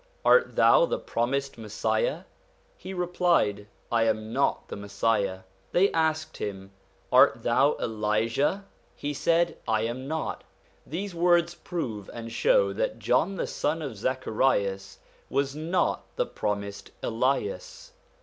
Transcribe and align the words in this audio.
Art 0.25 0.55
thou 0.55 0.87
the 0.87 0.97
promised 0.97 1.59
Messiah?' 1.59 2.21
He 2.75 2.91
replied:' 2.91 3.67
I 3.91 4.05
am 4.05 4.33
not 4.33 4.67
the 4.67 4.75
Messiah.' 4.75 5.41
Then 5.43 5.43
they 5.73 5.91
asked 5.91 6.37
him:' 6.37 6.71
Art 7.11 7.43
thou 7.43 7.75
Elijah?' 7.79 8.65
He 8.95 9.13
said:' 9.13 9.59
I 9.77 9.83
am 9.83 10.07
not.' 10.07 10.43
These 10.87 11.13
words 11.13 11.53
prove 11.53 12.09
and 12.15 12.31
show 12.31 12.73
that 12.73 12.97
John 12.97 13.35
the 13.35 13.45
son 13.45 13.83
of 13.83 13.95
Zacharias 13.95 14.97
was 15.29 15.55
not 15.55 16.03
the 16.15 16.25
promised 16.25 16.89
Elias. 17.03 17.91